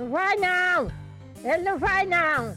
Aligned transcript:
Não 0.00 0.08
vai 0.08 0.34
não! 0.36 0.90
Ele 1.44 1.62
não 1.62 1.78
vai 1.78 2.06
não! 2.06 2.56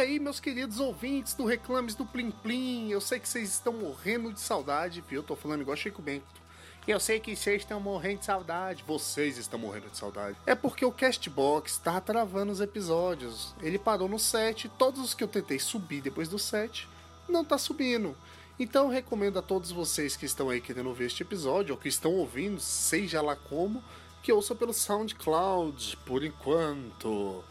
Aí, 0.00 0.18
meus 0.18 0.40
queridos 0.40 0.80
ouvintes 0.80 1.34
do 1.34 1.44
Reclames 1.44 1.94
do 1.94 2.06
Plim 2.06 2.30
Plim, 2.30 2.88
eu 2.90 3.00
sei 3.00 3.20
que 3.20 3.28
vocês 3.28 3.50
estão 3.50 3.72
morrendo 3.72 4.32
de 4.32 4.40
saudade, 4.40 5.04
viu? 5.06 5.20
Eu 5.20 5.22
tô 5.22 5.36
falando 5.36 5.60
igual 5.60 5.76
Chico 5.76 6.00
Bento. 6.00 6.40
Eu 6.88 6.98
sei 6.98 7.20
que 7.20 7.36
vocês 7.36 7.62
estão 7.62 7.78
morrendo 7.78 8.20
de 8.20 8.24
saudade. 8.24 8.82
Vocês 8.86 9.36
estão 9.36 9.58
morrendo 9.60 9.90
de 9.90 9.98
saudade. 9.98 10.36
É 10.46 10.54
porque 10.54 10.84
o 10.84 10.90
Castbox 10.90 11.76
tá 11.76 12.00
travando 12.00 12.50
os 12.50 12.60
episódios. 12.60 13.54
Ele 13.60 13.78
parou 13.78 14.08
no 14.08 14.18
7. 14.18 14.68
Todos 14.70 15.00
os 15.00 15.14
que 15.14 15.22
eu 15.22 15.28
tentei 15.28 15.58
subir 15.58 16.00
depois 16.00 16.28
do 16.28 16.38
7 16.38 16.88
não 17.28 17.44
tá 17.44 17.58
subindo. 17.58 18.16
Então 18.58 18.84
eu 18.84 18.90
recomendo 18.90 19.38
a 19.38 19.42
todos 19.42 19.70
vocês 19.70 20.16
que 20.16 20.26
estão 20.26 20.48
aí 20.48 20.60
querendo 20.60 20.92
ver 20.92 21.06
este 21.06 21.22
episódio, 21.22 21.74
ou 21.74 21.80
que 21.80 21.88
estão 21.88 22.12
ouvindo, 22.14 22.60
seja 22.60 23.22
lá 23.22 23.36
como, 23.36 23.82
que 24.22 24.32
ouçam 24.32 24.56
pelo 24.56 24.72
SoundCloud, 24.72 25.96
por 26.04 26.24
enquanto. 26.24 27.44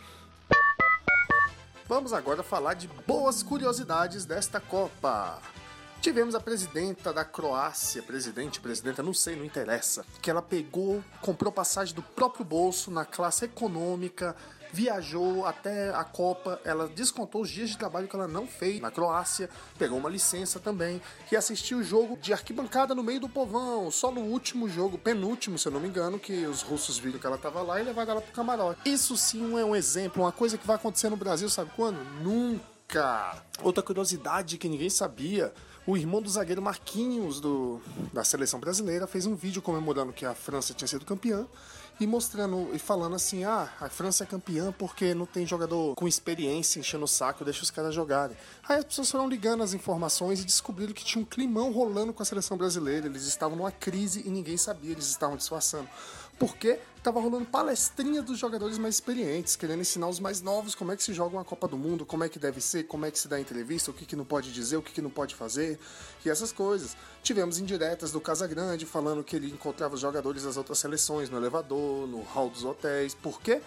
Vamos 1.89 2.13
agora 2.13 2.43
falar 2.43 2.75
de 2.75 2.87
boas 3.07 3.41
curiosidades 3.41 4.23
desta 4.23 4.59
Copa. 4.59 5.41
Tivemos 5.99 6.35
a 6.35 6.39
presidenta 6.39 7.11
da 7.11 7.25
Croácia, 7.25 8.03
presidente, 8.03 8.61
presidenta, 8.61 9.01
não 9.01 9.11
sei, 9.11 9.35
não 9.35 9.43
interessa, 9.43 10.05
que 10.21 10.29
ela 10.29 10.39
pegou, 10.39 11.03
comprou 11.19 11.51
passagem 11.51 11.95
do 11.95 12.03
próprio 12.03 12.45
bolso 12.45 12.91
na 12.91 13.05
classe 13.05 13.45
econômica, 13.45 14.35
viajou 14.71 15.45
até 15.45 15.89
a 15.89 16.03
Copa, 16.03 16.59
ela 16.63 16.87
descontou 16.87 17.41
os 17.41 17.49
dias 17.49 17.69
de 17.69 17.77
trabalho 17.77 18.07
que 18.07 18.15
ela 18.15 18.27
não 18.27 18.47
fez 18.47 18.79
na 18.79 18.91
Croácia, 18.91 19.49
pegou 19.77 19.97
uma 19.97 20.09
licença 20.09 20.59
também 20.59 21.01
e 21.31 21.35
assistiu 21.35 21.79
o 21.79 21.83
jogo 21.83 22.17
de 22.17 22.33
arquibancada 22.33 22.93
no 22.93 23.03
meio 23.03 23.19
do 23.19 23.29
povão, 23.29 23.89
só 23.91 24.11
no 24.11 24.21
último 24.21 24.69
jogo, 24.69 24.97
penúltimo, 24.97 25.57
se 25.57 25.67
eu 25.67 25.71
não 25.71 25.79
me 25.79 25.87
engano, 25.87 26.19
que 26.19 26.45
os 26.45 26.61
russos 26.61 26.97
viram 26.97 27.19
que 27.19 27.25
ela 27.25 27.35
estava 27.35 27.61
lá 27.61 27.79
e 27.79 27.83
levaram 27.83 28.11
ela 28.11 28.21
pro 28.21 28.33
camarote. 28.33 28.81
Isso 28.85 29.15
sim 29.17 29.57
é 29.57 29.65
um 29.65 29.75
exemplo, 29.75 30.23
uma 30.23 30.31
coisa 30.31 30.57
que 30.57 30.67
vai 30.67 30.75
acontecer 30.75 31.09
no 31.09 31.17
Brasil, 31.17 31.49
sabe 31.49 31.71
quando? 31.75 31.97
Nunca! 32.21 33.43
Outra 33.61 33.83
curiosidade 33.83 34.57
que 34.57 34.69
ninguém 34.69 34.89
sabia 34.89 35.53
o 35.89 35.97
irmão 35.97 36.21
do 36.21 36.29
zagueiro 36.29 36.61
Marquinhos 36.61 37.41
do, 37.41 37.81
da 38.13 38.23
seleção 38.23 38.59
brasileira 38.59 39.07
fez 39.07 39.25
um 39.25 39.35
vídeo 39.35 39.59
comemorando 39.59 40.13
que 40.13 40.23
a 40.23 40.35
França 40.35 40.71
tinha 40.71 40.87
sido 40.87 41.03
campeã 41.03 41.47
e 41.99 42.05
mostrando 42.05 42.69
e 42.73 42.77
falando 42.77 43.15
assim: 43.15 43.43
ah, 43.43 43.67
a 43.81 43.89
França 43.89 44.23
é 44.23 44.27
campeã 44.27 44.71
porque 44.71 45.15
não 45.15 45.25
tem 45.25 45.47
jogador 45.47 45.95
com 45.95 46.07
experiência 46.07 46.79
enchendo 46.79 47.05
o 47.05 47.07
saco, 47.07 47.43
deixa 47.43 47.63
os 47.63 47.71
caras 47.71 47.95
jogarem. 47.95 48.37
Aí 48.67 48.77
as 48.77 48.85
pessoas 48.85 49.09
foram 49.09 49.27
ligando 49.27 49.63
as 49.63 49.73
informações 49.73 50.39
e 50.39 50.45
descobriram 50.45 50.93
que 50.93 51.03
tinha 51.03 51.23
um 51.23 51.25
climão 51.25 51.71
rolando 51.71 52.13
com 52.13 52.21
a 52.21 52.25
seleção 52.25 52.55
brasileira. 52.55 53.07
Eles 53.07 53.23
estavam 53.23 53.57
numa 53.57 53.71
crise 53.71 54.21
e 54.27 54.29
ninguém 54.29 54.57
sabia, 54.57 54.91
eles 54.91 55.07
estavam 55.07 55.37
disfarçando. 55.37 55.89
Porque 56.39 56.79
tava 57.03 57.19
rolando 57.19 57.45
palestrinha 57.45 58.21
dos 58.21 58.39
jogadores 58.39 58.77
mais 58.77 58.95
experientes, 58.95 59.55
querendo 59.55 59.81
ensinar 59.81 60.07
os 60.07 60.19
mais 60.19 60.41
novos 60.41 60.73
como 60.73 60.91
é 60.91 60.95
que 60.95 61.03
se 61.03 61.13
joga 61.13 61.35
uma 61.35 61.43
Copa 61.43 61.67
do 61.67 61.77
Mundo, 61.77 62.05
como 62.05 62.23
é 62.23 62.29
que 62.29 62.39
deve 62.39 62.61
ser, 62.61 62.83
como 62.83 63.05
é 63.05 63.11
que 63.11 63.19
se 63.19 63.27
dá 63.27 63.39
entrevista, 63.39 63.91
o 63.91 63.93
que, 63.93 64.05
que 64.05 64.15
não 64.15 64.25
pode 64.25 64.51
dizer, 64.51 64.77
o 64.77 64.81
que, 64.81 64.91
que 64.91 65.01
não 65.01 65.09
pode 65.09 65.35
fazer, 65.35 65.79
e 66.25 66.29
essas 66.29 66.51
coisas. 66.51 66.95
Tivemos 67.21 67.59
indiretas 67.59 68.11
do 68.11 68.21
Casagrande 68.21 68.85
falando 68.85 69.23
que 69.23 69.35
ele 69.35 69.47
encontrava 69.47 69.95
os 69.95 70.01
jogadores 70.01 70.43
das 70.43 70.55
outras 70.55 70.79
seleções 70.79 71.29
no 71.29 71.37
elevador, 71.37 72.07
no 72.07 72.21
hall 72.21 72.49
dos 72.49 72.63
hotéis. 72.63 73.13
Por 73.13 73.41
quê? 73.41 73.49
porque 73.55 73.61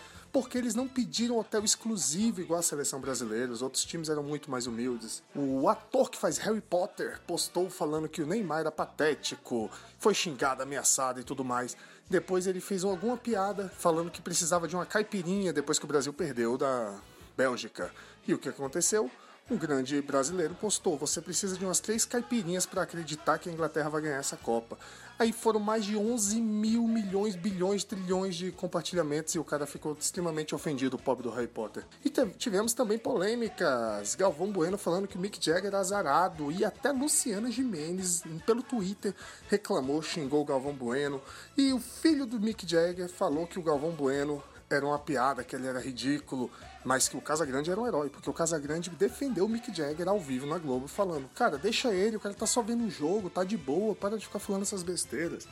eles 0.63 0.75
não 0.75 0.89
pediram 0.89 1.39
hotel 1.39 1.63
exclusivo 1.65 2.41
igual 2.41 2.61
a 2.61 2.63
seleção 2.63 3.01
brasileira, 3.01 3.53
os 3.53 3.61
outros 3.61 3.85
times 3.85 4.09
eram 4.09 4.23
muito 4.23 4.51
mais 4.51 4.67
humildes. 4.67 5.23
O 5.35 5.69
ator 5.69 6.11
que 6.11 6.19
faz 6.19 6.39
Harry 6.39 6.61
Potter 6.61 7.21
postou 7.27 7.69
falando 7.69 8.09
que 8.09 8.23
o 8.23 8.27
Neymar 8.27 8.61
era 8.61 8.73
patético, 8.73 9.71
foi 9.99 10.15
xingado, 10.15 10.63
ameaçado 10.63 11.21
e 11.21 11.25
tudo 11.25 11.45
mais. 11.45 11.77
Depois 12.09 12.47
ele 12.47 12.61
fez 12.61 12.85
alguma 12.85 13.17
piada 13.17 13.71
falando 13.77 14.11
que 14.11 14.23
precisava 14.23 14.67
de 14.67 14.75
uma 14.75 14.87
caipirinha 14.87 15.53
depois 15.53 15.79
que 15.79 15.85
o 15.85 15.89
Brasil 15.89 16.13
perdeu 16.13 16.57
da 16.57 16.99
Bélgica. 17.37 17.91
E 18.27 18.33
o 18.33 18.39
que 18.39 18.49
aconteceu? 18.49 19.11
Um 19.51 19.57
grande 19.57 20.01
brasileiro 20.01 20.55
postou: 20.55 20.97
você 20.97 21.21
precisa 21.21 21.59
de 21.59 21.65
umas 21.65 21.81
três 21.81 22.05
caipirinhas 22.05 22.65
para 22.65 22.83
acreditar 22.83 23.39
que 23.39 23.49
a 23.49 23.53
Inglaterra 23.53 23.91
vai 23.91 24.03
ganhar 24.03 24.19
essa 24.19 24.37
Copa. 24.37 24.79
Aí 25.23 25.31
foram 25.31 25.61
mais 25.61 25.85
de 25.85 25.97
11 25.97 26.41
mil 26.41 26.83
milhões, 26.89 27.37
bilhões, 27.37 27.85
trilhões 27.85 28.35
de 28.35 28.51
compartilhamentos 28.51 29.33
e 29.37 29.39
o 29.39 29.45
cara 29.45 29.69
ficou 29.69 29.97
extremamente 29.97 30.53
ofendido, 30.53 30.97
o 30.97 30.99
pobre 30.99 31.23
do 31.23 31.31
Harry 31.31 31.47
Potter. 31.47 31.87
E 32.05 32.11
tivemos 32.11 32.75
também 32.75 32.99
polêmicas. 32.99 34.17
Galvão 34.17 34.51
Bueno 34.51 34.77
falando 34.77 35.07
que 35.07 35.17
Mick 35.17 35.39
Jagger 35.41 35.67
era 35.67 35.79
azarado 35.79 36.51
e 36.51 36.65
até 36.65 36.91
Luciana 36.91 37.53
Jimenez, 37.53 38.25
pelo 38.45 38.65
Twitter, 38.65 39.15
reclamou, 39.49 40.03
xingou 40.03 40.43
o 40.43 40.45
Galvão 40.45 40.75
Bueno. 40.75 41.23
E 41.57 41.73
o 41.73 41.79
filho 41.79 42.27
do 42.27 42.41
Mick 42.41 42.69
Jagger 42.69 43.09
falou 43.09 43.47
que 43.47 43.61
o 43.61 43.63
Galvão 43.63 43.93
Bueno 43.93 44.43
era 44.75 44.87
uma 44.87 44.99
piada, 44.99 45.45
que 45.45 45.55
ele 45.55 45.67
era 45.67 45.81
ridículo, 45.81 46.51
mas 46.85 47.09
que 47.09 47.17
o 47.17 47.21
Casagrande 47.21 47.71
era 47.71 47.81
um 47.81 47.87
herói, 47.87 48.09
porque 48.11 48.29
o 48.29 48.33
Casagrande 48.33 48.91
defendeu 48.91 49.47
o 49.47 49.49
Mick 49.49 49.75
Jagger 49.75 50.09
ao 50.09 50.19
vivo 50.19 50.47
na 50.47 50.59
Globo, 50.59 50.89
falando: 50.89 51.29
Cara, 51.35 51.59
deixa 51.59 51.93
ele, 51.93 52.17
o 52.17 52.21
cara 52.21 52.35
tá 52.35 52.47
só 52.47 52.63
vendo 52.63 52.85
o 52.85 52.91
jogo, 52.91 53.31
tá 53.31 53.45
de 53.45 53.57
boa, 53.57 53.95
para 53.95 54.17
de 54.17 54.27
ficar 54.27 54.39
falando 54.39 54.63
essas 54.63 54.83
besteiras. 54.83 55.47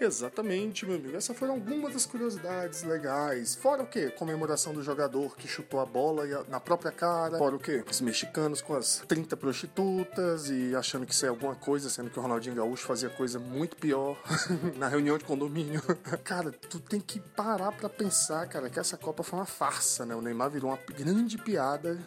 Exatamente, 0.00 0.86
meu 0.86 0.96
amigo. 0.96 1.16
Essas 1.16 1.36
foram 1.36 1.54
algumas 1.54 1.92
das 1.92 2.06
curiosidades 2.06 2.84
legais. 2.84 3.56
Fora 3.56 3.82
o 3.82 3.86
quê? 3.86 4.10
Comemoração 4.10 4.72
do 4.72 4.82
jogador 4.82 5.36
que 5.36 5.48
chutou 5.48 5.80
a 5.80 5.86
bola 5.86 6.24
na 6.48 6.60
própria 6.60 6.92
cara. 6.92 7.36
Fora 7.36 7.56
o 7.56 7.58
quê? 7.58 7.84
Os 7.88 8.00
mexicanos 8.00 8.60
com 8.60 8.74
as 8.74 9.02
30 9.08 9.36
prostitutas 9.36 10.50
e 10.50 10.74
achando 10.76 11.04
que 11.04 11.12
isso 11.12 11.26
é 11.26 11.28
alguma 11.28 11.54
coisa, 11.54 11.90
sendo 11.90 12.10
que 12.10 12.18
o 12.18 12.22
Ronaldinho 12.22 12.54
Gaúcho 12.54 12.86
fazia 12.86 13.10
coisa 13.10 13.38
muito 13.38 13.76
pior 13.76 14.16
na 14.76 14.88
reunião 14.88 15.18
de 15.18 15.24
condomínio. 15.24 15.82
cara, 16.22 16.52
tu 16.52 16.78
tem 16.78 17.00
que 17.00 17.18
parar 17.18 17.72
pra 17.72 17.88
pensar, 17.88 18.46
cara, 18.46 18.70
que 18.70 18.78
essa 18.78 18.96
Copa 18.96 19.22
foi 19.22 19.38
uma 19.38 19.46
farsa, 19.46 20.06
né? 20.06 20.14
O 20.14 20.22
Neymar 20.22 20.50
virou 20.50 20.70
uma 20.70 20.78
grande 20.96 21.36
piada 21.38 21.98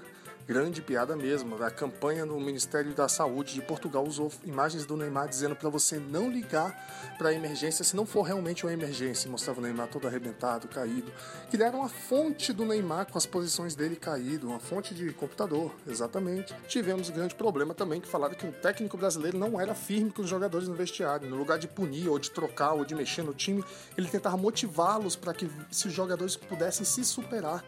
grande 0.47 0.81
piada 0.81 1.16
mesmo. 1.16 1.62
A 1.63 1.72
campanha 1.72 2.25
no 2.25 2.40
Ministério 2.40 2.94
da 2.94 3.07
Saúde 3.07 3.53
de 3.53 3.62
Portugal 3.62 4.06
usou 4.06 4.31
imagens 4.44 4.85
do 4.85 4.97
Neymar 4.97 5.28
dizendo 5.28 5.56
para 5.56 5.69
você 5.69 5.97
não 5.97 6.29
ligar 6.29 6.75
para 7.18 7.29
a 7.29 7.34
emergência 7.34 7.84
se 7.84 7.96
não 7.96 8.06
for 8.06 8.24
realmente 8.24 8.66
uma 8.66 8.74
emergência. 8.74 9.29
Mostrava 9.29 9.59
o 9.59 9.63
Neymar 9.63 9.88
todo 9.88 10.07
arrebentado, 10.07 10.68
caído. 10.68 11.12
Criaram 11.50 11.79
uma 11.79 11.90
fonte 11.90 12.52
do 12.53 12.66
Neymar 12.66 13.12
com 13.12 13.18
as 13.18 13.25
posições 13.25 13.75
dele 13.75 13.96
caído, 13.96 14.47
uma 14.47 14.59
fonte 14.59 14.94
de 14.94 15.12
computador, 15.13 15.74
exatamente. 15.88 16.56
Tivemos 16.68 17.09
um 17.09 17.13
grande 17.13 17.35
problema 17.35 17.73
também 17.73 18.02
que 18.02 18.08
falaram 18.08 18.35
que 18.35 18.46
o 18.46 18.52
técnico 18.52 18.97
brasileiro 18.97 19.38
não 19.38 19.59
era 19.59 19.75
firme 19.75 20.12
com 20.12 20.22
os 20.22 20.29
jogadores 20.29 20.68
no 20.68 20.75
vestiário. 20.75 21.29
No 21.29 21.38
lugar 21.38 21.59
de 21.59 21.68
punir 21.68 22.09
ou 22.09 22.18
de 22.18 22.31
trocar 22.31 22.73
ou 22.73 22.85
de 22.85 22.96
mexer 22.96 23.23
no 23.23 23.34
time, 23.34 23.63
ele 23.97 24.08
tentava 24.08 24.38
motivá-los 24.38 25.16
para 25.16 25.34
que 25.34 25.50
se 25.69 25.88
os 25.88 25.94
jogadores 25.94 26.35
pudessem 26.35 26.85
se 26.85 27.03
superar. 27.03 27.63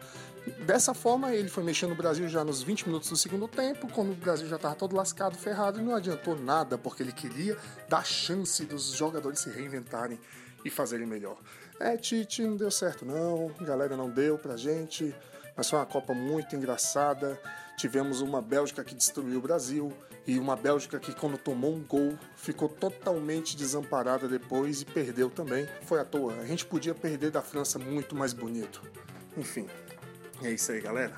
Dessa 0.66 0.92
forma, 0.92 1.34
ele 1.34 1.48
foi 1.48 1.64
mexendo 1.64 1.90
no 1.90 1.96
Brasil 1.96 2.28
já 2.28 2.44
nos 2.44 2.62
20 2.62 2.86
minutos 2.86 3.08
do 3.08 3.16
segundo 3.16 3.48
tempo, 3.48 3.88
quando 3.88 4.12
o 4.12 4.14
Brasil 4.14 4.46
já 4.46 4.56
estava 4.56 4.74
todo 4.74 4.94
lascado, 4.94 5.36
ferrado, 5.36 5.80
e 5.80 5.82
não 5.82 5.94
adiantou 5.94 6.38
nada, 6.38 6.76
porque 6.76 7.02
ele 7.02 7.12
queria 7.12 7.56
dar 7.88 8.04
chance 8.04 8.64
dos 8.64 8.92
jogadores 8.92 9.40
se 9.40 9.50
reinventarem 9.50 10.18
e 10.64 10.68
fazerem 10.68 11.06
melhor. 11.06 11.38
É, 11.80 11.96
Tite, 11.96 12.42
não 12.42 12.56
deu 12.56 12.70
certo 12.70 13.04
não, 13.04 13.50
galera 13.60 13.96
não 13.96 14.10
deu 14.10 14.38
pra 14.38 14.56
gente, 14.56 15.14
mas 15.56 15.68
foi 15.68 15.78
uma 15.78 15.86
Copa 15.86 16.14
muito 16.14 16.54
engraçada. 16.54 17.40
Tivemos 17.76 18.20
uma 18.20 18.40
Bélgica 18.40 18.84
que 18.84 18.94
destruiu 18.94 19.38
o 19.38 19.42
Brasil 19.42 19.92
e 20.26 20.38
uma 20.38 20.56
Bélgica 20.56 20.98
que, 20.98 21.12
quando 21.12 21.36
tomou 21.36 21.74
um 21.74 21.82
gol, 21.82 22.16
ficou 22.36 22.68
totalmente 22.68 23.56
desamparada 23.56 24.28
depois 24.28 24.82
e 24.82 24.84
perdeu 24.84 25.28
também. 25.28 25.68
Foi 25.82 26.00
à 26.00 26.04
toa. 26.04 26.34
A 26.34 26.46
gente 26.46 26.64
podia 26.64 26.94
perder 26.94 27.30
da 27.30 27.42
França 27.42 27.78
muito 27.78 28.14
mais 28.14 28.32
bonito. 28.32 28.82
Enfim, 29.36 29.68
é 30.42 30.50
isso 30.50 30.72
aí, 30.72 30.80
galera. 30.80 31.14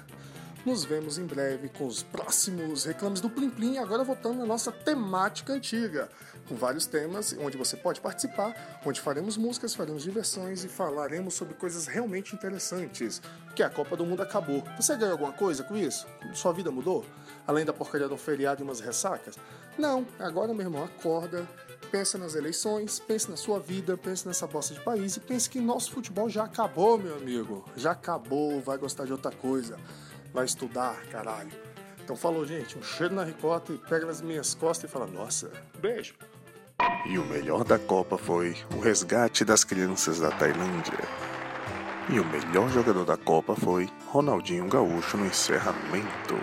Nos 0.66 0.84
vemos 0.84 1.16
em 1.16 1.24
breve 1.24 1.68
com 1.68 1.86
os 1.86 2.02
próximos 2.02 2.84
reclames 2.84 3.20
do 3.20 3.30
Plim 3.30 3.50
Plim, 3.50 3.78
agora 3.78 4.02
voltando 4.02 4.42
à 4.42 4.44
nossa 4.46 4.72
temática 4.72 5.52
antiga, 5.52 6.08
com 6.48 6.56
vários 6.56 6.86
temas 6.86 7.36
onde 7.38 7.56
você 7.56 7.76
pode 7.76 8.00
participar, 8.00 8.80
onde 8.84 9.00
faremos 9.00 9.36
músicas, 9.36 9.76
faremos 9.76 10.02
diversões 10.02 10.64
e 10.64 10.68
falaremos 10.68 11.34
sobre 11.34 11.54
coisas 11.54 11.86
realmente 11.86 12.34
interessantes, 12.34 13.22
que 13.54 13.62
a 13.62 13.70
Copa 13.70 13.96
do 13.96 14.04
Mundo 14.04 14.22
acabou. 14.22 14.64
Você 14.76 14.96
ganhou 14.96 15.12
alguma 15.12 15.32
coisa 15.32 15.62
com 15.62 15.76
isso? 15.76 16.04
Sua 16.34 16.52
vida 16.52 16.68
mudou? 16.72 17.06
Além 17.46 17.64
da 17.64 17.72
porcaria 17.72 18.08
do 18.08 18.16
feriado 18.16 18.60
e 18.60 18.64
umas 18.64 18.80
ressacas? 18.80 19.36
Não, 19.78 20.04
agora 20.18 20.52
meu 20.52 20.66
irmão, 20.66 20.82
acorda, 20.82 21.46
pensa 21.86 22.18
nas 22.18 22.34
eleições, 22.34 22.98
pense 22.98 23.30
na 23.30 23.36
sua 23.36 23.58
vida, 23.58 23.96
pense 23.96 24.26
nessa 24.26 24.46
bosta 24.46 24.74
de 24.74 24.80
país 24.80 25.16
e 25.16 25.20
pense 25.20 25.48
que 25.48 25.60
nosso 25.60 25.92
futebol 25.92 26.28
já 26.28 26.44
acabou, 26.44 26.98
meu 26.98 27.16
amigo. 27.16 27.64
Já 27.76 27.92
acabou, 27.92 28.60
vai 28.60 28.76
gostar 28.76 29.04
de 29.04 29.12
outra 29.12 29.30
coisa. 29.30 29.78
Vai 30.32 30.44
estudar, 30.44 30.96
caralho. 31.10 31.50
Então 32.02 32.16
falou, 32.16 32.46
gente, 32.46 32.78
um 32.78 32.82
cheiro 32.82 33.14
na 33.14 33.24
ricota 33.24 33.72
e 33.72 33.78
pega 33.78 34.06
nas 34.06 34.20
minhas 34.20 34.54
costas 34.54 34.88
e 34.88 34.92
fala, 34.92 35.06
nossa, 35.06 35.50
beijo. 35.80 36.14
E 37.06 37.18
o 37.18 37.24
melhor 37.24 37.64
da 37.64 37.78
Copa 37.78 38.18
foi 38.18 38.56
o 38.76 38.80
resgate 38.80 39.44
das 39.44 39.64
crianças 39.64 40.20
da 40.20 40.30
Tailândia. 40.30 40.98
E 42.08 42.20
o 42.20 42.24
melhor 42.24 42.70
jogador 42.70 43.04
da 43.04 43.16
Copa 43.16 43.56
foi 43.56 43.88
Ronaldinho 44.06 44.68
Gaúcho 44.68 45.16
no 45.16 45.26
encerramento. 45.26 46.34